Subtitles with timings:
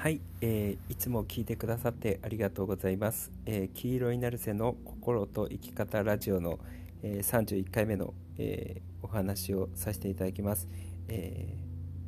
[0.00, 3.32] はい、えー、いつも聞いてくださってありがとうございます。
[3.46, 6.60] えー、黄色いナルセの心と生き方ラジオの、
[7.02, 10.68] えー、31回目の、えー、お話をさせていただきます。
[11.08, 11.48] え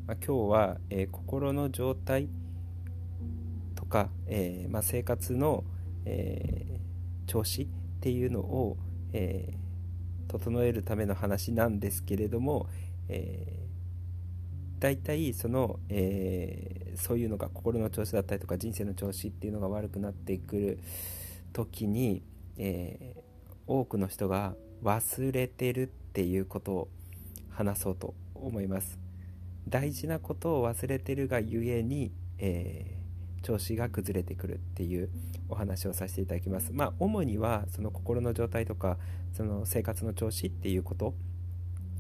[0.05, 2.29] ーまあ、今日は、えー、心の状態
[3.75, 5.65] とか、えーまあ、生活の、
[6.05, 7.67] えー、調子っ
[8.01, 8.77] ていうのを、
[9.13, 12.69] えー、整えるための話なんですけれども、
[13.09, 13.60] えー
[14.81, 20.79] 大体その、えー、そういうのが心の調子だったりとか人生の調子っていうのが悪くなってくる
[21.53, 22.23] 時に、
[22.57, 23.21] えー、
[23.67, 26.89] 多くの人が忘れてるっていうことを
[27.51, 28.99] 話そうと思います。
[29.69, 35.11] 大事なことを忘れてるがゆえに、えー、調子が崩れてくるっていう
[35.51, 36.73] お話をさせていただきます。
[36.73, 38.97] まあ主にはその心の状態とか
[39.35, 41.15] その生活の調子っていうこと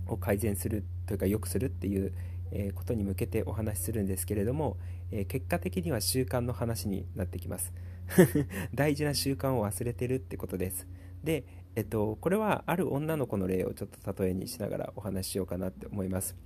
[0.07, 2.15] を改善するというか良くするっていう
[2.51, 4.77] えことに向けてお話しするんですけれども、
[5.11, 7.73] え結果的には習慣の話になってきます。
[8.75, 10.87] 大事な習慣を忘れてるってことです。
[11.23, 11.45] で、
[11.77, 16.37] えっと、これはある女の子の例をちょっと例えにしながらお話ししようかなって思います、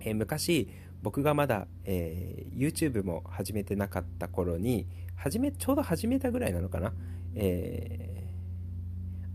[0.00, 0.68] えー、昔
[1.02, 4.86] 僕がまだ、えー、YouTube も始めてなかった頃に
[5.16, 6.94] 始めちょうど始めたぐらいなのかな、
[7.34, 8.23] えー、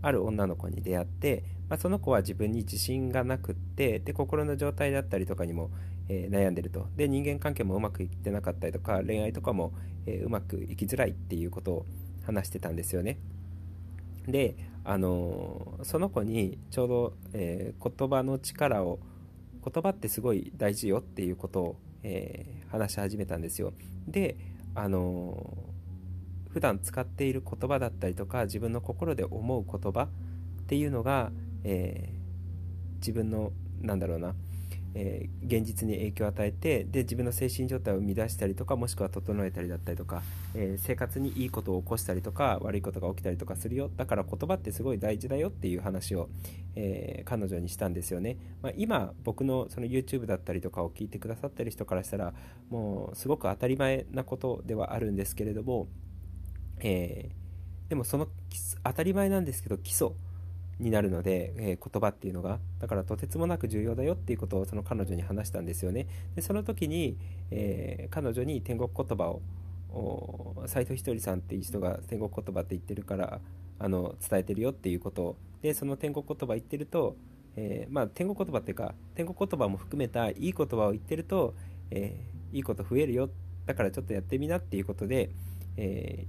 [0.02, 5.70] ある女の子に出会って、まあ、その子は自分に自信がなくってで心の状態だったりとかにも、
[6.08, 6.88] えー、悩んでると。
[6.96, 9.72] で人間関係もうまくいってなかったりとか恋愛とかも、
[10.06, 11.86] えー、うまくいきづらいっていうことを
[12.24, 13.18] 話してたんですよね。
[14.26, 18.98] であのー、その子にちょうど、え言葉の力を
[19.62, 23.74] 言葉ってすごい大事よっていうことを、え話し始めたんですよ。
[24.08, 24.36] で
[24.74, 25.69] あの
[26.52, 30.08] 普段使っている言葉だったりとか自分の心で思う言葉っ
[30.66, 31.32] ていうのが、
[31.64, 32.12] え
[32.96, 34.34] 自分のなんだろうな
[34.94, 40.22] えー、現実に影響を与えてで自分の精神状態を乱したりとかもしくは整えたりだったりとか、
[40.54, 43.90] えー、生活にいいことを起こしたりとか悪いことが起きたりとかするよ。
[43.96, 46.28] だから言葉ってすごい大事だよっていう話を、
[46.74, 52.34] えー、彼女にしたんですよね、まあ、今僕のその YouTube だったりとかを聞いてくださってる人からしたら
[52.68, 55.88] もうすごく当たり前なことではあるんですけれども、
[56.82, 57.30] え
[57.88, 58.28] でもその
[58.84, 60.10] 当たり前なんですけど基礎
[60.78, 66.06] になるので、えー、言葉っていうのがだからとてつもなく重要だよっていうことをその彼女に話したんですよね。
[66.34, 67.16] でその時に、
[67.50, 69.42] えー、彼女に天国言葉を
[70.66, 73.40] 斎藤ひとりさんっていう人が天国言葉って言ってるから
[73.78, 75.36] あの伝えてるよっていうことを。
[75.62, 77.16] でその天国言葉言ってると、
[77.56, 81.54] えー、まあ、天国言葉っていうか天国言葉も含めたいい言葉を言ってると、
[81.90, 82.18] え
[82.52, 83.28] いいこと増えるよ。
[83.66, 85.30] だからちょっとやってみなっていうことで、
[85.76, 86.26] え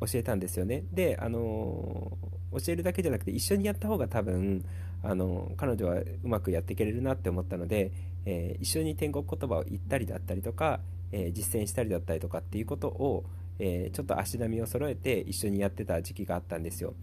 [0.00, 0.84] 教えたんですよね。
[0.92, 2.16] であの
[2.52, 4.64] 教えるだけじゃなくて一緒にやった方が多分
[5.02, 7.92] あの彼女はうまくやっていけれるなって思ったので、
[8.24, 10.80] えー、一緒に天国言葉を言ったりだったりとか、
[11.12, 13.24] えー、実践したりだったりとかっていうことを、
[13.58, 16.94] えー、ちょっと足並みを揃えて一緒にやってた時期があったんですよ。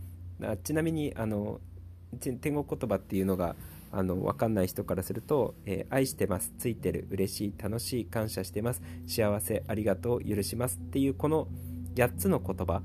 [0.64, 1.62] ちなみにあの
[2.20, 3.56] 天国言葉っていうのが
[3.92, 11.48] あの分かんない人からすると、え愛してますついてる嬉しい楽しい感謝してます幸せありがとう許しますっていうこの
[11.96, 12.82] 8つの言葉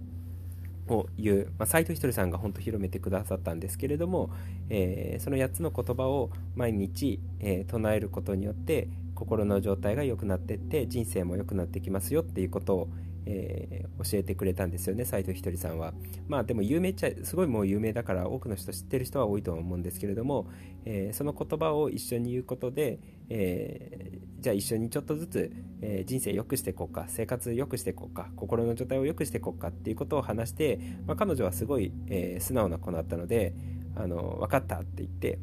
[0.89, 4.31] を言う、まあ、斉藤ひとりさんが本当広めてくださったんですけれども、
[4.69, 12.89] えー、その8つの言葉を毎日、えー、唱えることによって心の状態が良くなってって人生も良くなってきますよっていうことを、
[13.27, 15.93] えー、教えてくれたんですよね斉藤ひとりさんは。
[16.29, 20.49] まあでも有名っちゃすごいもう有名だから多くの人知ってる人は多いと思うんですけれども、
[20.85, 22.99] えー、その言葉を一緒に言うことで、
[23.29, 33.55] えー、じゃあ一緒にちょっとずつ、え人生良くしていこうか生活良くしていこうか心の状態を良くしていこうかっていうことを話して、まあ、彼女はすごい、え素直な子だったので
[33.97, 35.39] あの分かったって言って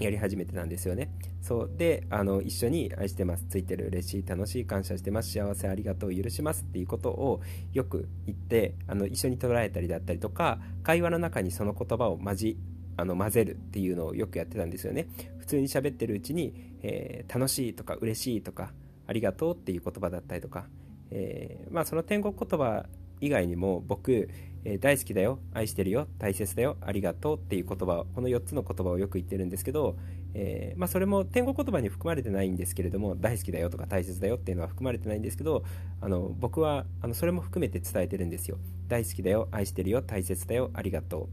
[0.00, 1.12] やり始めてたんですよね。
[1.42, 7.40] そうであの一緒に愛してます、ついてる、嬉しい、楽しい、感謝してます、幸せ、ありがとう、許しますっていうことを
[7.72, 12.58] よく言ってあの一緒に捉えたりだったりとか会話の中にその言葉を混じ
[12.96, 15.08] あの混ぜるっていうのをよくやってたんですよね。
[15.38, 18.72] 普通に喋ってるうちに、えー、楽しいとか嬉しいとか
[19.06, 20.66] ありがとうっていう言葉だったりとか、
[21.10, 22.86] えー、まあ、その天国言葉
[23.20, 24.28] 以外にも僕、
[24.64, 29.96] えー、大好きだよ愛してるよ大切だよありがとうっていう言葉この4つの言葉をよく言ってるんですけど、
[30.34, 35.64] えー、まあ、それも天国言葉に含まれてないんですけれども大好きだよとか大切だよっていうのは含まれてないんですけど
[36.00, 38.58] あの僕はあのそれも含めて伝えてるんですよ。
[38.88, 41.28] 大好きだよ愛してるよ大切だよありがとうっ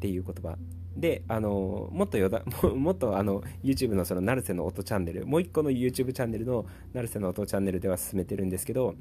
[0.00, 0.56] ていう言葉。
[0.96, 2.44] で、あの、もっとよだ、
[2.74, 8.94] もっとあの、YouTube のその、成瀬の音チャンネル、もう一個の YouTube チャンネルの、成瀬の音チャンネルでは進めてるんですけど、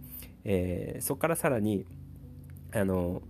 [0.43, 1.85] えー、そこからさらに、
[2.73, 3.21] あの、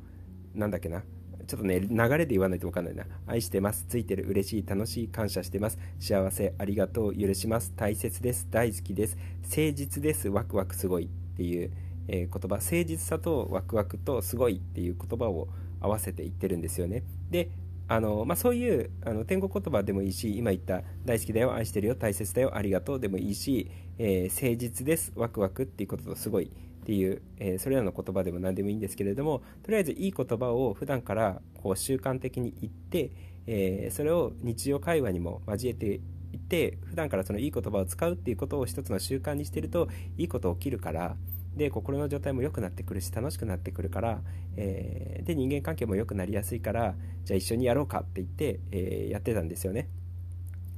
[0.53, 1.03] なんだっけな、
[1.47, 3.05] ちょっとね、流れで言わないと分かんないな。
[3.27, 3.85] 愛してます。
[3.87, 4.25] ついてる。
[4.25, 4.65] 嬉しい。
[4.65, 5.07] 楽しい。
[5.09, 5.77] 感謝してます。
[5.99, 6.53] 幸せ。
[6.57, 7.15] ありがとう。
[7.15, 7.73] 許します。
[7.75, 8.47] 大切です。
[8.49, 9.17] 大好きです。
[9.43, 10.29] 誠実です。
[10.29, 11.09] ワクワクすごい。
[11.33, 11.71] っていう、
[12.07, 15.47] えー、言葉誠実さとワクワクとすごいっていう言葉を
[15.81, 17.49] 合わせて言ってるんですよねで
[17.87, 26.51] あの、まあ、そういうあの天国言葉でもいいし今言った大好きだよ愛してるよ大切だよありがとうでもいいし、えー、誠実ですワクワクっていうこととすごい
[26.83, 33.11] っていう、えー、それらの言葉でも何でもいいんですけれどもとりあえずいい言葉を普段からこう習慣的に言って、
[33.47, 35.85] えー、それを日常会話にも交えて
[36.33, 39.87] いって普段からそのいい言葉を使うっていうことを一つの習慣にしてると
[40.17, 41.15] いいこと起きるから
[41.55, 44.19] で心の状態も良くなってくるし楽しくなってくるから、
[44.57, 49.87] えー、で人間関係も良くなりやすいからじゃあ一緒にやろうかって言って、え、やってたんですよね。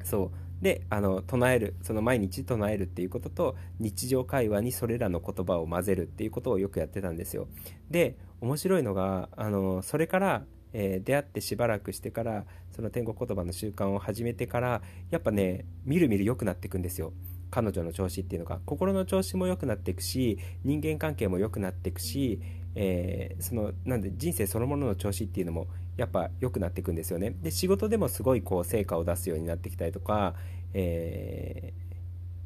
[0.03, 7.47] そうであの唱えるその毎日唱えるっていうことと日常会話にそれらの言葉を混ぜるっていうことをよくやってたんですよ。
[7.89, 10.43] で面白いのがあのそれから、
[10.73, 17.13] えー、出会ってしばらくしてからその天国言葉の習慣を始めてからやっぱねみるみる良くなっていくんですよ。
[17.51, 22.41] 彼女の調子っていうのが心の調子も良くなっていくし人間関係も良くなっていくし、
[22.75, 27.35] えー、そのなんで人生そのものの調子っていうのもやっぱ良くなっていくんですよね。
[27.41, 30.35] で仕事でもすごいこう成果を出すようになってきたりとか、
[30.73, 31.73] え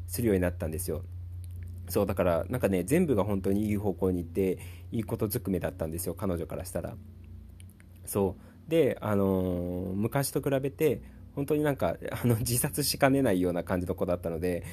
[0.08, 1.04] ー、するようになったんですよ。
[1.88, 4.60] そうだからなんかね全部が本当にいい方向に行って
[4.92, 6.14] いいことずくめだったんですよ。
[6.14, 6.96] 彼女からしたら。
[8.06, 8.36] そ
[8.68, 8.70] う。
[8.70, 11.02] であのー、昔と比べて
[11.36, 14.64] 本当になんかあの自殺しかねないような感じの子だったので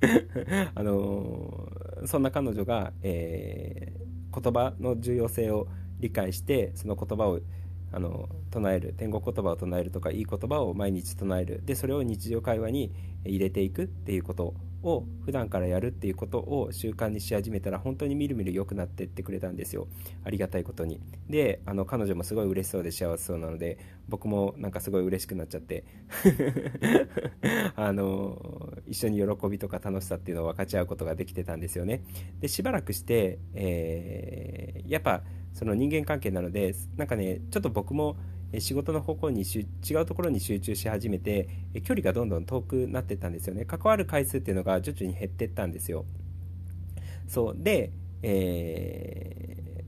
[0.74, 1.70] あの
[2.04, 5.68] そんな彼女が、えー、言葉の重要性を
[6.00, 7.40] 理解してその言葉を
[7.92, 11.62] あの唱える天国言葉を唱えるとかいい言葉を毎日唱える。
[11.64, 12.92] でそれを日常会話に
[13.24, 19.88] 入れていくっていうことを普段からやるっていうことを習慣にし始めたら本当にみるみる良くなってってくれたんですよ。
[20.24, 21.00] ありがたいことに。
[21.28, 23.78] であの彼女もすごい嬉しそうで幸せそうなので
[24.08, 25.84] 僕もなんかすごい嬉しくなっちゃって。
[27.76, 32.02] あの一緒に喜びとか楽しさっていうのを分かち合うことができてたんですよね。
[32.40, 35.22] でしばらくして、えー、やっぱ
[35.56, 38.16] その人間関係なのでなんかねちょっと僕も
[38.58, 41.48] 仕事の方向に違うところに集中し始めて
[41.82, 43.64] 距離がどんどん遠くなってったんですよね。
[43.64, 46.04] 関わる回数っていうのが徐々に減ってったんですよ。
[47.26, 47.56] そう。
[47.58, 47.90] で、
[48.22, 49.82] え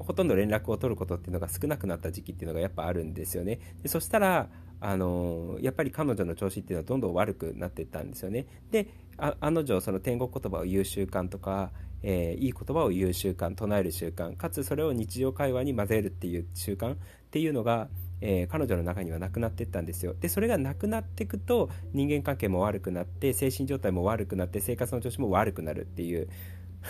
[0.00, 3.60] ー、ほとんど連絡を取ることっていうのが少なくなった時期っていうのがやっぱあるんですよね。
[3.82, 4.48] でそしたら
[4.80, 8.46] あのやっぱり彼女の調子っていうのはどんどん悪くなっていったんですよね。
[8.70, 8.88] で
[9.18, 16.96] あの女その天国言葉を言う習慣とかえー、いい言葉を言う習慣唱える習慣かつそれを日常会話に混ぜるっていう習慣っ
[17.30, 17.88] ていうのが、
[18.20, 20.14] えー、彼女の中にはなくなっていったんですよ。
[20.14, 26.28] でそれがなくなっていくと人間関係も悪くなって精神状態も悪くなって生活の調子も悪くなるっていう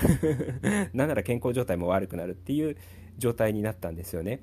[0.92, 2.76] なんなら健康状態も悪くなるっていう
[3.16, 4.42] 状態になったんですよね。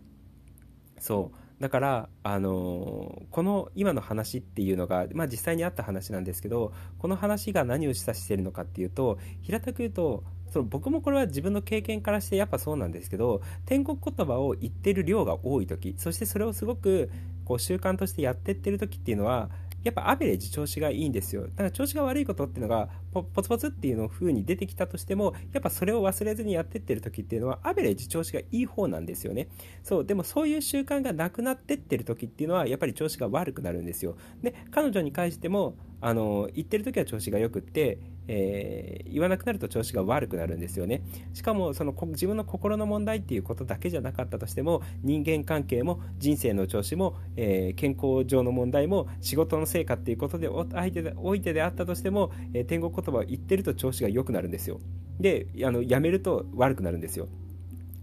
[0.98, 1.43] そう。
[1.60, 17.10] だから、あのー、この今の話っていうのが、まあ、実際にあった話なんですけどこの話が何を示唆しているのかっていうと平たく言うとその僕もこれは自分の経験からしてやっぱそうなんですけど天国言葉を言ってる量が多い時そしてそれをすごく
[17.46, 19.50] こう習慣としてやってってる時っていうのは
[19.84, 21.44] やっぱアベレージ調子がいいんですよ。
[21.44, 29.50] だから調子が悪いことっていうのがポツポツっていうの風に出てきたとしてもやっぱそれを忘れずにやってってる時っていうのはアベレージ調子がいい方なんですよね。
[29.84, 34.16] そうでもそういう習慣がなくなってってる時っていうのはやっぱり調子が悪くなるんですよ。
[34.42, 41.02] で彼女に関してもあの言ってる時は調子がよくってえー、言わなくなると調子が悪くなるんですよね。
[41.34, 54.80] しかもその自分の心の問題っていうことだけじゃなかったとしても人間関係も人生の調子も、えー、健康上の問題も仕事の成果っていうことで相手でおいてであったとしても、えー、天国言葉を言ってると調子が良くなるんですよ。
[55.20, 57.28] であのやめると悪くなるんですよ。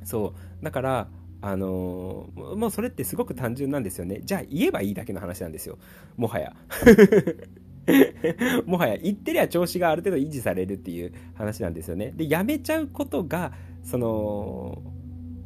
[0.04, 0.64] そう。
[0.64, 1.08] だから
[1.42, 4.20] あのー、もうそれってすごく単純なんですよね。
[4.22, 5.78] じゃあ言えばいいだけの話なんですよ。
[6.18, 6.54] もはや。
[8.66, 12.12] もはや言ってりゃ調子がある程度維持されるっていう話なんですよね。
[12.16, 14.82] で、やめちゃうことが、その、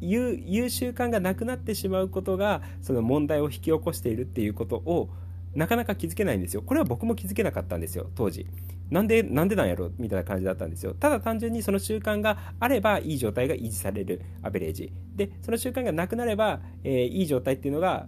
[0.01, 5.09] 言う、習慣がなくなってしまうことが、その問題を引き起こしているっていうことを、
[5.55, 6.61] なかなか気づけないんですよ。
[6.61, 8.45] これは僕も気づけなかったんですよ、当時。
[8.89, 10.93] なんで、なんでなんやろみたいな感じだったんですよ。
[10.93, 14.91] ただ単純にその習慣があればいい状態が維持されるアベレージ。
[15.15, 18.07] で、その習慣がなくなれば、えー、いい状態っていうのが、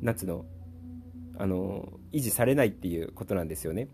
[0.00, 0.46] 夏の
[1.36, 3.88] あの維持されないっていうことなんですよね。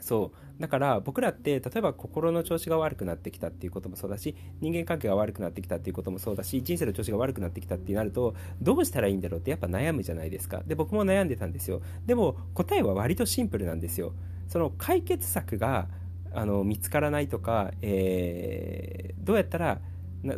[0.00, 0.60] そう。
[0.60, 10.62] だから僕らって例えば心の調子が悪くなってきたっていうこともそうだし人間関係が悪くなってきたっていうこともそうだし人生の調子が悪くなってきたってなるとどうしたらいいんだろうってやっぱ悩むじゃないですか。
[10.66, 11.80] で僕も悩んでたんですよ。
[12.06, 14.14] でも答えは割とシンプルなんですよ。
[14.48, 15.88] その解決策が
[16.32, 19.80] あの見つからないとか、えー、どうやったら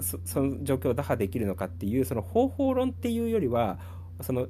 [0.02, 3.78] その状況を打破できるのかっていうその方法論っていうよりは
[4.20, 4.48] その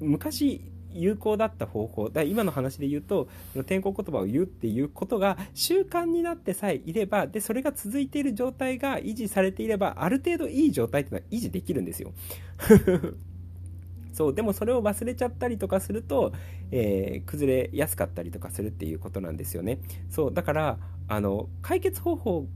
[0.00, 12.12] 昔有効だった方法だ今の話で言うと転校言葉を言うっていうことが習慣になってさえいればでそれが続いている状態が維持されていればある程度いい状態っていうのは維持できるんですよ。
[14.12, 16.32] そうでもそれを忘れちゃったりとかすると、
[16.72, 19.78] えー、崩れやすかったりとかするっていうことなんですよね。
[20.10, 20.78] そうだから
[21.08, 22.46] あの解決方法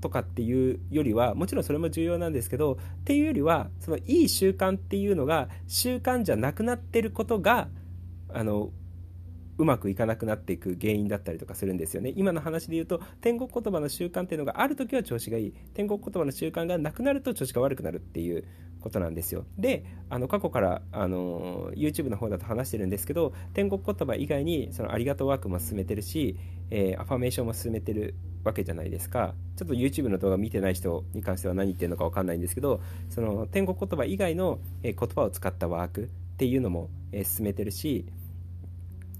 [0.00, 7.68] とかっていうよりはもちろんそれも重要なんですけどっていうよりはそのいい習慣っていうのが習慣じゃなくなってることが
[8.32, 8.70] あの
[9.58, 12.12] うまくいかなくなっていく原因だったりとかするんですよね。
[12.16, 15.54] 今の話で言うと天国言葉の習慣っていうのがある時は調子がいい。
[15.74, 18.44] 天国言葉の習慣がなくなると調子が悪くなるっていう
[18.80, 19.44] ことなんですよ。
[19.58, 26.36] であの過去からあの YouTube の方だと話してるんですけど天国言葉以外にそのありがとうワークも進めてるし、
[26.70, 29.34] えー、アファメーションも進めてるわけじゃないですか。
[29.56, 32.80] ちょっと YouTube の動画見てない人に関しては何言ってるのか分かんないんですけど
[33.10, 36.06] その天国言葉以外の、え言葉を使ったワークっ
[36.36, 38.06] ていうのも、え進めてるし、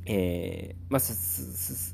[0.09, 1.03] えー、まあ、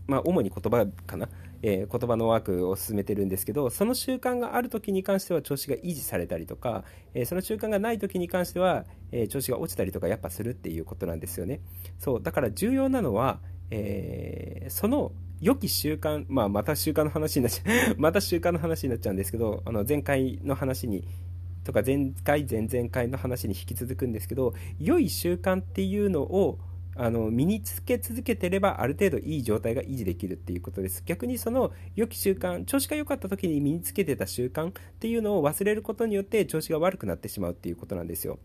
[0.07, 1.29] まあ、主に言葉かな、
[1.63, 11.61] えー、言葉のワークを進めてるんですけどその習慣がある時に関しては調子が維持されたりとか、えー、その習慣がない時に関しては、え調子が落ちたりとかやっぱするっていうことなんですよね。
[11.99, 13.41] そうだから重要なのは、
[13.71, 17.95] えその良き習慣、まあ、また習慣の話になっちゃう。
[18.01, 21.07] また習慣の話になっちゃうんですけど、あの、前回の話に、
[21.65, 26.59] とか前回、前々回の話に引き続くんですけど、良い習慣っていうのを、
[26.97, 31.03] あの身につけ続けてればある程度いい状態が維持できるっていうことです。
[31.05, 38.39] 逆にその良き習慣調子が良かった時に身につけてた習慣っていうのを忘れることによって調子が悪くなってしまうっていうことなんですよ。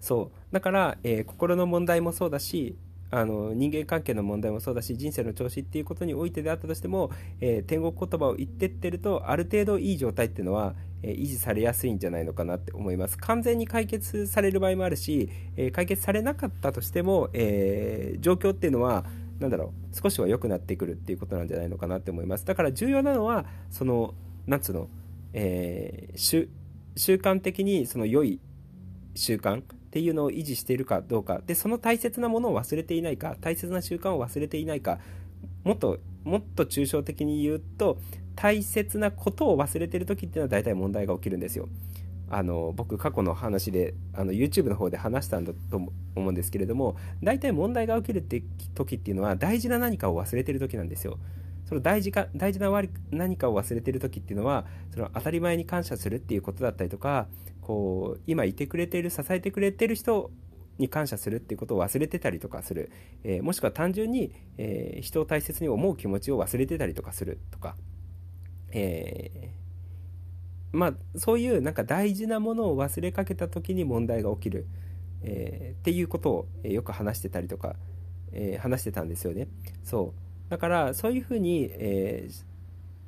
[0.00, 0.54] そう。
[0.54, 2.76] だから、えー、心の問題もそうだし
[3.10, 7.10] あの人間関係の問題もそうだし人生の調子っていうことにおいてであったとしても、
[7.40, 13.16] えー、天国言葉を言ってってるとある程度いい状態っていうのは、えー、維持されやすいんじゃないのかなって思います。
[13.18, 19.04] 完全に解決される場合もあるし、えー、解決されなかったとしても、え状況っていうのは
[19.40, 22.44] 何だろう少しは良くなってくるっていうことなんじゃないのかなって思います。
[22.44, 24.14] だから重要なのはその
[24.46, 24.88] なんつうの、
[25.32, 26.48] え習
[26.96, 28.40] 慣的にその良い
[29.14, 29.62] 習慣
[29.98, 35.00] っていうのを維持しているかどうかでその大切なものを忘れていないか大切な習慣を忘れていないか
[35.64, 37.98] もっともっと抽象的に言うと
[38.36, 41.68] 大切なことを忘れてる時っていうのは大体問題が起きるんですよ。
[42.30, 45.76] あの僕過去の話であの YouTube の方で話したんだと
[46.14, 48.42] 思うんですけれども大体問題が起きるって
[48.76, 51.18] 時っていうのは大事な何かを忘れてる時なんですよ。
[51.68, 52.70] その大事か大事な
[53.10, 57.28] 何かを忘れてる時っていうのはその当たり前に感謝するっていうことだったりとか
[57.60, 60.30] こう今いてくれている支えてくれてる人
[60.78, 62.90] に感謝するっていうことを忘れてたりとかする、
[63.22, 67.76] えー、もしくは単純に、えー、人を大切に思う気持ちを忘れてたりとかするとか、
[68.72, 74.66] えー、まあそういうなんか大事なものを忘れかけた時に問題が起きる、
[75.22, 77.76] えっていうことをよく話してたりとか、
[78.32, 79.48] え話してたんですよね。
[79.84, 80.27] そう。
[80.48, 82.48] だからそういうふうに、えー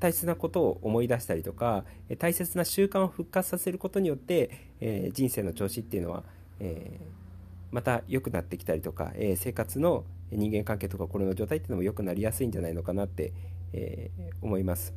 [0.01, 1.85] 大切なことを思い出したりとか
[2.19, 6.25] 大切な習慣を復活させることによって、えー、人生の調子っていうのは、
[6.59, 7.05] えー、
[7.71, 13.33] また良くなってきたりとか、えー、生活の人間関係とか心の状態っていうのも良くなりやすいんじゃないのかなって、
[13.73, 14.11] え
[14.43, 14.95] 思います。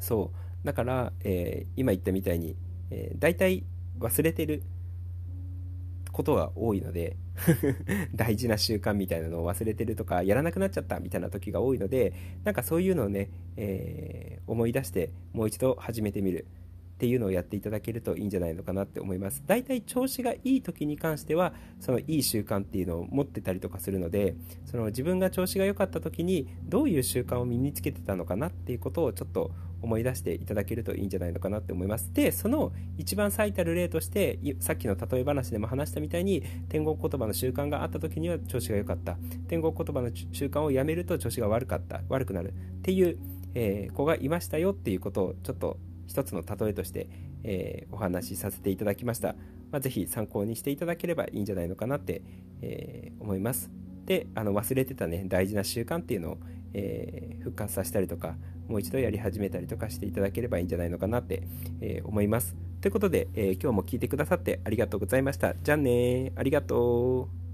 [0.00, 0.30] そ
[0.64, 0.66] う。
[0.66, 2.56] だから、え今言ったみたいに、
[2.90, 3.64] えー、大体
[4.00, 4.62] 忘れてる
[6.16, 7.18] ことが多いので
[8.16, 16.46] 大事な習慣みたいなのを忘れてるとかやらなくなっちゃったみたいな時が多いのでなんかそういうのをね、えー、思い出してもう一度始めてみる。
[16.96, 19.42] っていうのをやっていただけるといいんじゃないのかなって思います。
[19.46, 24.34] だいたい調子がいい時に関しては、そのいい習慣っていうのを持ってたりとかするので、
[24.64, 29.50] その自分が調子が良かった時にどういう習慣を身につけてたのかなっていうことをちょっと
[29.82, 32.10] 思い出していただけるといいんじゃないのかなって思います。
[32.14, 39.18] で、その一番最たる例として、さっきの例え話でも話したみたいに、天国言葉の習慣があった時には調子が良かった。
[39.48, 42.00] 天国言葉の習慣をやめると調子が悪かった。
[42.08, 42.54] 悪くなる。
[42.78, 43.18] っていう、
[43.54, 47.08] えー、子がいましたよっていうことをちょっと一つの例えとして、
[47.44, 49.34] えー、お話しさせていただきました。
[49.70, 52.22] まあ、ぜひ参考にしていただければいいんじゃないのかなって、
[52.62, 53.70] えー、思います。
[54.06, 56.38] で、あの忘れてたね、大事な習慣っていうのを、
[56.74, 58.36] えー、復活させたりとか、
[58.68, 61.42] もう一度やり始めたりとかしていただければいいんじゃないのかなって、
[61.80, 62.56] え思います。
[62.80, 65.54] ということで、え今日も聞いてくださってありがとうございました。
[65.54, 67.45] じゃあねありがとう。